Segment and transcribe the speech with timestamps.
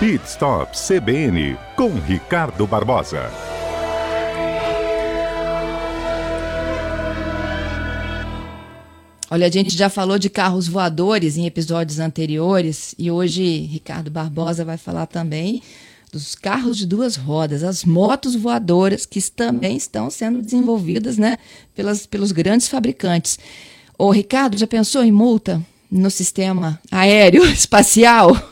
[0.00, 3.32] Pit Stop CBN com Ricardo Barbosa.
[9.28, 14.64] Olha, a gente já falou de carros voadores em episódios anteriores e hoje Ricardo Barbosa
[14.64, 15.64] vai falar também
[16.12, 21.38] dos carros de duas rodas, as motos voadoras que também estão sendo desenvolvidas, né,
[21.74, 23.36] pelas, pelos grandes fabricantes.
[23.98, 25.60] Ô, Ricardo, já pensou em multa
[25.90, 28.47] no sistema aéreo espacial?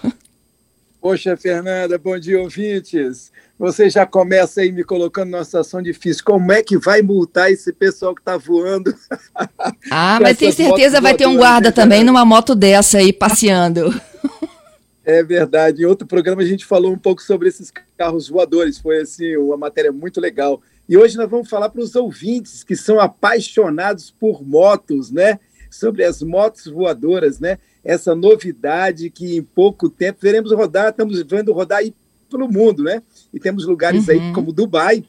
[1.07, 3.31] Poxa, Fernanda, bom dia, ouvintes.
[3.57, 6.25] Você já começa aí me colocando numa situação difícil.
[6.25, 8.93] Como é que vai multar esse pessoal que está voando?
[9.89, 13.95] Ah, mas tem certeza vai ter um guarda também numa moto dessa aí passeando.
[15.05, 15.83] É verdade.
[15.83, 18.77] Em outro programa a gente falou um pouco sobre esses carros voadores.
[18.77, 20.61] Foi assim uma matéria muito legal.
[20.89, 25.39] E hoje nós vamos falar para os ouvintes que são apaixonados por motos, né?
[25.71, 27.59] Sobre as motos voadoras, né?
[27.87, 31.95] Essa novidade que em pouco tempo veremos rodar, estamos vendo rodar aí
[32.29, 33.01] pelo mundo, né?
[33.33, 34.15] E temos lugares uhum.
[34.15, 35.05] aí como Dubai,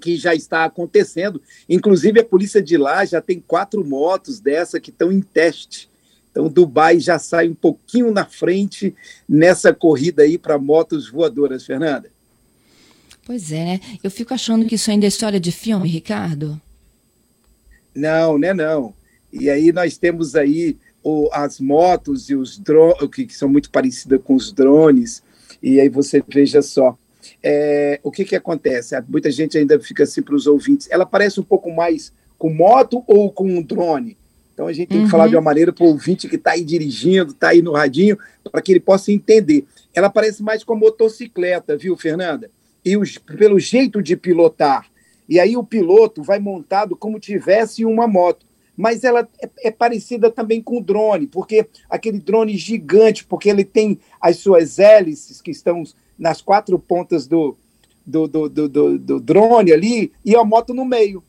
[0.00, 1.42] que já está acontecendo.
[1.68, 5.90] Inclusive, a polícia de lá já tem quatro motos dessa que estão em teste.
[6.30, 8.94] Então, Dubai já sai um pouquinho na frente
[9.28, 12.08] nessa corrida aí para motos voadoras, Fernanda.
[13.24, 13.80] Pois é, né?
[14.02, 16.60] Eu fico achando que isso ainda é história de filme, Ricardo.
[17.94, 18.54] Não, né?
[18.54, 18.94] Não.
[19.32, 23.70] E aí nós temos aí o, as motos e os drones, que, que são muito
[23.70, 25.22] parecidas com os drones.
[25.62, 26.96] E aí você veja só,
[27.42, 28.94] é, o que, que acontece?
[29.08, 30.88] Muita gente ainda fica assim para os ouvintes.
[30.90, 34.16] Ela parece um pouco mais com moto ou com um drone?
[34.52, 36.64] Então a gente tem que falar de uma maneira para o ouvinte que está aí
[36.64, 38.18] dirigindo, está aí no radinho,
[38.50, 39.64] para que ele possa entender.
[39.94, 42.50] Ela parece mais com motocicleta, viu, Fernanda?
[42.84, 44.86] E os, pelo jeito de pilotar.
[45.28, 48.44] E aí o piloto vai montado como tivesse uma moto.
[48.76, 53.64] Mas ela é, é parecida também com o drone, porque aquele drone gigante, porque ele
[53.64, 55.82] tem as suas hélices que estão
[56.18, 57.56] nas quatro pontas do,
[58.06, 61.22] do, do, do, do drone ali e a moto no meio.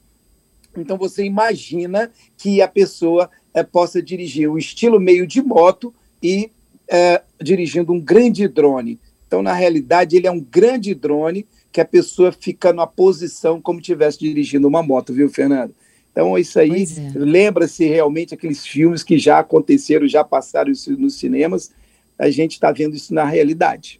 [0.77, 6.49] Então você imagina que a pessoa é, possa dirigir o estilo meio de moto e
[6.87, 8.99] é, dirigindo um grande drone.
[9.27, 13.79] Então, na realidade, ele é um grande drone que a pessoa fica numa posição como
[13.79, 15.73] estivesse dirigindo uma moto, viu, Fernando?
[16.13, 17.11] Então, isso aí é.
[17.15, 21.71] lembra-se realmente aqueles filmes que já aconteceram, já passaram isso nos cinemas.
[22.17, 23.99] A gente está vendo isso na realidade.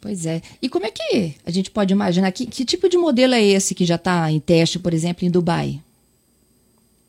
[0.00, 0.42] Pois é.
[0.60, 2.32] E como é que a gente pode imaginar?
[2.32, 5.30] Que, que tipo de modelo é esse que já está em teste, por exemplo, em
[5.30, 5.80] Dubai?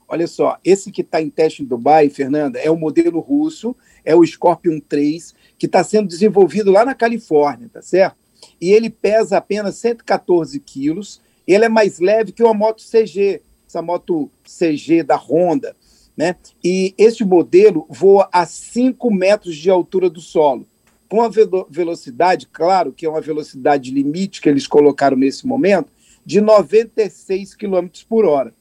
[0.07, 3.75] Olha só, esse que está em teste em Dubai, Fernanda, é o modelo russo,
[4.05, 8.17] é o Scorpion 3, que está sendo desenvolvido lá na Califórnia, tá certo?
[8.61, 13.41] E ele pesa apenas 114 quilos, ele é mais leve que uma moto CG,
[13.73, 15.75] essa moto CG da Honda,
[16.15, 16.35] né?
[16.63, 20.67] E esse modelo voa a 5 metros de altura do solo
[21.09, 21.29] com a
[21.69, 25.91] velocidade, claro que é uma velocidade limite que eles colocaram nesse momento,
[26.25, 28.51] de 96 km por hora.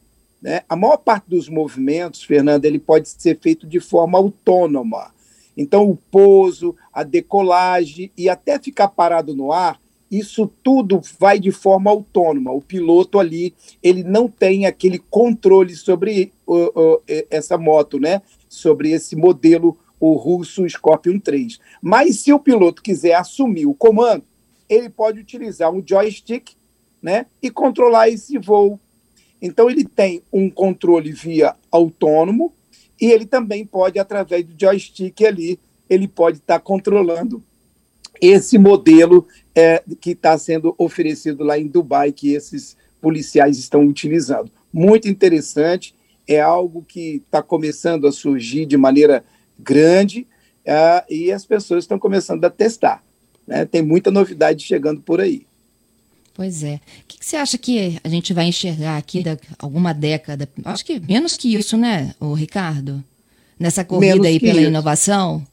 [0.41, 0.61] Né?
[0.69, 5.15] A maior parte dos movimentos, Fernando, ele pode ser feito de forma autônoma.
[5.57, 9.81] Então, o pouso, a decolagem e até ficar parado no ar,
[10.13, 12.53] isso tudo vai de forma autônoma.
[12.53, 18.21] O piloto ali, ele não tem aquele controle sobre uh, uh, essa moto, né?
[18.47, 21.61] Sobre esse modelo o russo Scorpion 3.
[21.81, 24.25] Mas se o piloto quiser assumir o comando,
[24.69, 26.51] ele pode utilizar um joystick
[27.01, 28.81] né, e controlar esse voo.
[29.41, 32.53] Então, ele tem um controle via autônomo
[33.01, 35.59] e ele também pode, através do joystick ali,
[35.89, 37.43] ele pode estar tá controlando
[38.23, 44.49] esse modelo é, que está sendo oferecido lá em Dubai, que esses policiais estão utilizando.
[44.73, 45.93] Muito interessante,
[46.27, 49.25] é algo que está começando a surgir de maneira
[49.59, 50.21] grande
[50.65, 53.03] uh, e as pessoas estão começando a testar.
[53.45, 53.65] Né?
[53.65, 55.45] Tem muita novidade chegando por aí.
[56.33, 56.77] Pois é.
[56.77, 60.49] O que, que, você acha que a gente vai enxergar aqui da alguma década?
[60.65, 63.03] Acho que menos que isso, né, o Ricardo?
[63.59, 64.69] Nessa corrida menos aí pela isso.
[64.69, 65.47] inovação?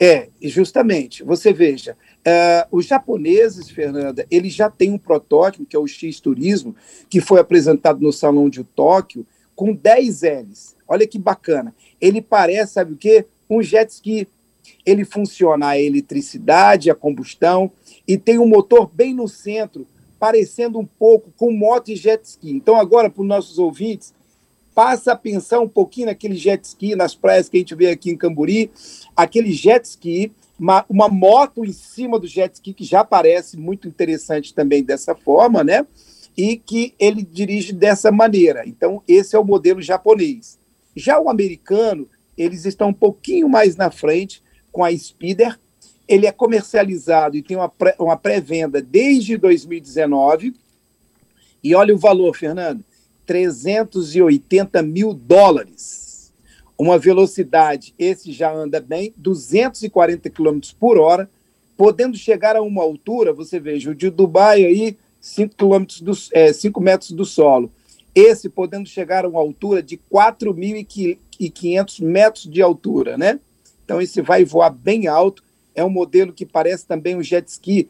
[0.00, 1.24] É, justamente.
[1.24, 6.20] Você veja, uh, os japoneses, Fernanda, eles já têm um protótipo, que é o X
[6.20, 6.76] Turismo,
[7.10, 9.26] que foi apresentado no Salão de Tóquio,
[9.56, 10.76] com 10 Ls.
[10.86, 11.74] Olha que bacana.
[12.00, 13.26] Ele parece, sabe o quê?
[13.50, 14.28] Um jet ski.
[14.86, 17.72] Ele funciona a eletricidade, a combustão,
[18.06, 19.86] e tem um motor bem no centro,
[20.18, 22.50] parecendo um pouco com moto e jet ski.
[22.50, 24.14] Então, agora, para os nossos ouvintes,
[24.78, 28.12] passa a pensar um pouquinho naquele jet ski, nas praias que a gente vê aqui
[28.12, 28.70] em Camburi,
[29.16, 33.88] aquele jet ski, uma, uma moto em cima do jet ski, que já parece muito
[33.88, 35.84] interessante também dessa forma, né?
[36.36, 38.62] E que ele dirige dessa maneira.
[38.68, 40.60] Então, esse é o modelo japonês.
[40.94, 45.58] Já o americano, eles estão um pouquinho mais na frente com a Speeder,
[46.06, 50.54] ele é comercializado e tem uma, uma pré-venda desde 2019.
[51.64, 52.84] E olha o valor, Fernando:
[53.28, 56.32] 380 mil dólares.
[56.78, 61.28] Uma velocidade, esse já anda bem, 240 km por hora,
[61.76, 66.52] podendo chegar a uma altura, você veja, o de Dubai aí, 5, quilômetros do, é,
[66.52, 67.70] 5 metros do solo.
[68.14, 73.38] Esse podendo chegar a uma altura de 4.500 metros de altura, né?
[73.84, 75.44] Então, esse vai voar bem alto.
[75.74, 77.88] É um modelo que parece também um jet ski.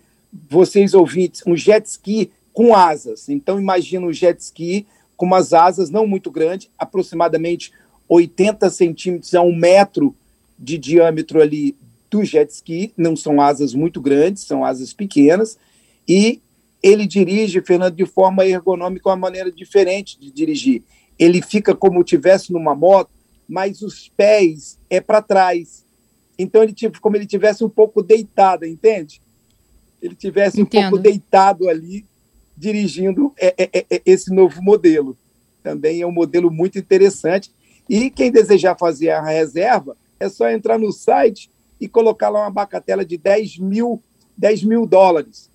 [0.51, 3.29] Vocês ouvintes, um jet ski com asas.
[3.29, 4.87] Então, imagina um jet ski
[5.19, 7.73] com umas asas não muito grandes, aproximadamente
[8.09, 10.15] 80 centímetros a um metro
[10.57, 11.77] de diâmetro ali
[12.09, 12.93] do jet ski.
[12.97, 15.59] Não são asas muito grandes, são asas pequenas.
[16.07, 16.41] E
[16.81, 20.85] ele dirige, Fernando, de forma ergonômica, uma maneira diferente de dirigir.
[21.19, 23.11] Ele fica como tivesse numa moto,
[23.49, 25.85] mas os pés é para trás.
[26.39, 29.21] Então, ele tipo, como ele tivesse um pouco deitado, entende?
[30.01, 30.87] Ele tivesse Entendo.
[30.87, 32.07] um pouco deitado ali,
[32.59, 35.17] dirigindo é, é, é, esse novo modelo.
[35.63, 37.51] Também é um modelo muito interessante.
[37.89, 41.51] E quem desejar fazer a reserva, é só entrar no site
[41.81, 44.03] e colocar lá uma bacatela de 10 mil,
[44.37, 45.49] 10 mil dólares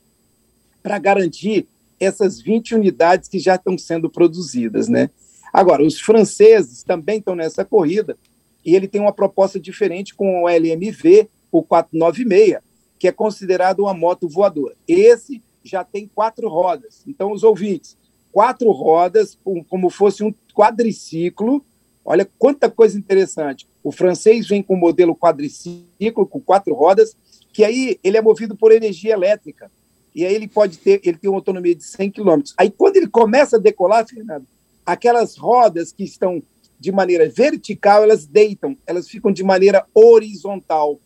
[0.82, 1.68] para garantir
[2.00, 4.88] essas 20 unidades que já estão sendo produzidas.
[4.88, 5.10] Né?
[5.52, 8.18] Agora, os franceses também estão nessa corrida
[8.66, 12.62] e ele tem uma proposta diferente com o LMV, o 496,
[12.98, 14.76] que é considerado uma moto voadora.
[14.88, 17.04] Esse já tem quatro rodas.
[17.08, 17.98] Então, os ouvintes,
[18.32, 19.38] quatro rodas,
[19.70, 21.64] como fosse um quadriciclo.
[22.06, 23.68] Olha quanta coisa interessante.
[23.84, 27.16] O francês vem com o modelo quadriciclo, com quatro rodas,
[27.54, 29.72] que aí ele é movido por energia elétrica.
[30.14, 32.42] E aí ele pode ter, ele tem uma autonomia de 100 km.
[32.58, 34.46] Aí quando ele começa a decolar, Fernando,
[34.86, 36.44] aquelas rodas que estão
[36.80, 41.00] de maneira vertical, elas deitam, elas ficam de maneira horizontal.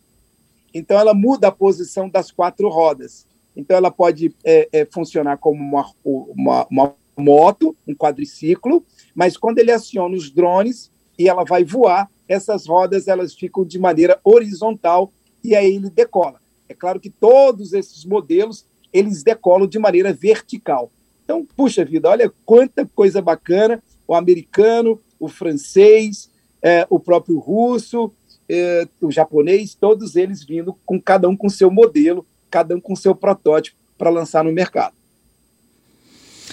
[0.74, 3.26] Então, ela muda a posição das quatro rodas.
[3.56, 8.84] Então, ela pode é, é, funcionar como uma, uma, uma, moto, um quadriciclo,
[9.14, 13.78] mas quando ele aciona os drones e ela vai voar, essas rodas elas ficam de
[13.78, 15.12] maneira horizontal
[15.42, 16.40] e aí ele decola.
[16.68, 20.92] É claro que todos esses modelos eles decolam de maneira vertical.
[21.24, 26.30] Então, puxa vida, olha quanta coisa bacana o americano, o francês,
[26.62, 28.10] é, o próprio russo,
[28.48, 32.96] é, o japonês, todos eles vindo com cada um com seu modelo, cada um com
[32.96, 34.98] seu protótipo para lançar no mercado.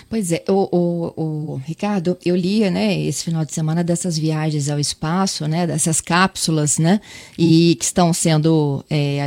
[0.09, 4.69] Pois é, o, o, o, Ricardo, eu lia, né, esse final de semana dessas viagens
[4.69, 7.01] ao espaço, né, dessas cápsulas, né,
[7.37, 9.19] e que estão sendo é,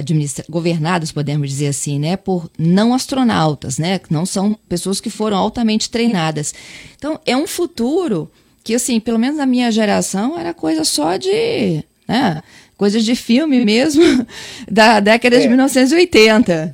[0.49, 5.37] governadas, podemos dizer assim, né, por não astronautas, né, que não são pessoas que foram
[5.37, 6.55] altamente treinadas.
[6.97, 8.31] Então, é um futuro
[8.63, 11.83] que, assim, pelo menos na minha geração, era coisa só de.
[12.07, 12.43] Né,
[12.79, 14.03] coisas de filme mesmo,
[14.71, 15.41] da década é.
[15.41, 16.73] de 1980.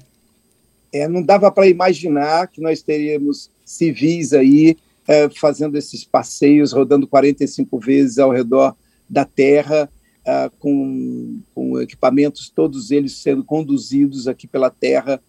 [0.92, 4.76] É, não dava para imaginar que nós teríamos civis aí
[5.08, 8.76] é, fazendo esses passeios, rodando 45 vezes ao redor
[9.08, 9.90] da Terra,
[10.24, 15.20] é, com, com, equipamentos, todos eles sendo conduzidos aqui pela Terra,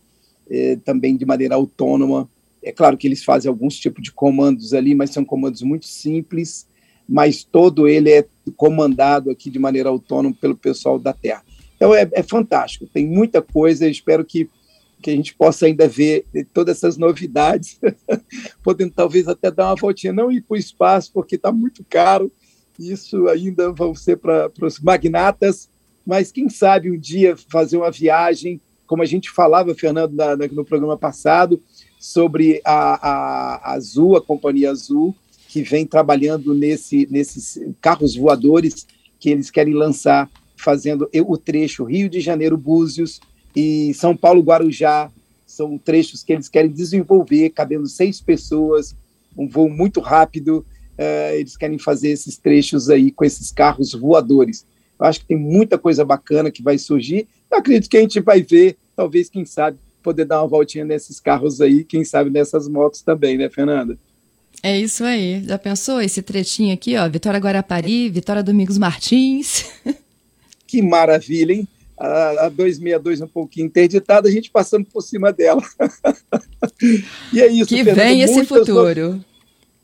[0.49, 2.29] é, também de maneira autônoma.
[2.61, 6.67] É claro que eles fazem alguns tipos de comandos ali, mas são comandos muito simples,
[7.07, 8.25] mas todo ele é
[8.55, 11.43] comandado aqui de maneira autônoma pelo pessoal da Terra.
[11.75, 14.49] Então é, é fantástico, tem muita coisa, espero que,
[15.01, 17.79] que a gente possa ainda ver todas essas novidades,
[18.63, 22.31] podendo talvez até dar uma voltinha, não ir para o espaço, porque está muito caro,
[22.79, 25.69] isso ainda vão ser para os magnatas,
[26.05, 30.47] mas quem sabe um dia fazer uma viagem, como a gente falava, Fernando, na, na,
[30.47, 31.61] no programa passado,
[31.99, 35.15] sobre a, a Azul, a Companhia Azul,
[35.55, 38.85] que vem trabalhando nesse, nesses carros voadores
[39.17, 43.21] que eles querem lançar, fazendo o trecho Rio de Janeiro, Búzios
[43.55, 45.09] e São Paulo, Guarujá.
[45.47, 48.97] São trechos que eles querem desenvolver, cabendo seis pessoas,
[49.37, 50.57] um voo muito rápido.
[50.99, 54.67] Uh, eles querem fazer esses trechos aí com esses carros voadores.
[54.99, 57.29] Eu acho que tem muita coisa bacana que vai surgir.
[57.49, 61.21] Eu acredito que a gente vai ver, talvez, quem sabe, poder dar uma voltinha nesses
[61.21, 63.97] carros aí, quem sabe nessas motos também, né, Fernanda?
[64.65, 65.43] É isso aí.
[65.45, 67.07] Já pensou esse trechinho aqui, ó?
[67.07, 69.65] Vitória Guarapari, Vitória Domingos Martins.
[70.67, 71.67] Que maravilha, hein?
[71.95, 75.61] A, a 262 um pouquinho interditada, a gente passando por cima dela.
[77.31, 79.11] e é isso, Que Fernanda, vem esse futuro.
[79.11, 79.25] No...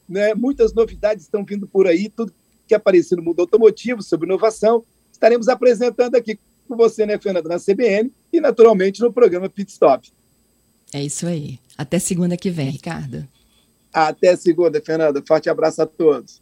[0.09, 2.33] Né, muitas novidades estão vindo por aí, tudo
[2.67, 4.83] que aparecer no mundo automotivo sobre inovação,
[5.13, 10.11] estaremos apresentando aqui com você, né, Fernanda, na CBN e, naturalmente, no programa Pit Stop.
[10.91, 11.59] É isso aí.
[11.77, 13.27] Até segunda que vem, Ricardo.
[13.93, 15.21] Até segunda, Fernanda.
[15.25, 16.41] Forte abraço a todos.